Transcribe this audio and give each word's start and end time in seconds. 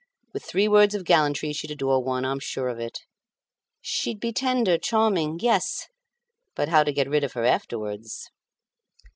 With 0.33 0.43
three 0.43 0.67
words 0.67 0.95
of 0.95 1.05
gallantry 1.05 1.53
she'd 1.53 1.69
adore 1.69 2.03
one, 2.03 2.25
I'm 2.25 2.39
sure 2.39 2.69
of 2.69 2.79
it. 2.79 3.01
She'd 3.81 4.19
be 4.19 4.33
tender, 4.33 4.79
charming. 4.79 5.37
Yes; 5.39 5.89
but 6.55 6.69
how 6.69 6.83
to 6.83 6.91
get 6.91 7.07
rid 7.07 7.23
of 7.23 7.33
her 7.33 7.43
afterwards?" 7.45 8.31